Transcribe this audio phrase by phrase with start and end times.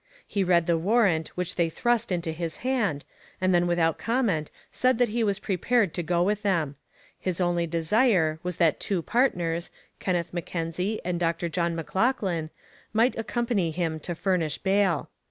[0.25, 3.05] He read the warrant which they thrust into his hand,
[3.39, 6.75] and then without comment said that he was prepared to go with them.
[7.19, 9.69] His only desire was that two partners,
[9.99, 12.49] Kenneth M'Kenzie and Dr John M'Loughlin,
[12.93, 15.11] might accompany him to furnish bail.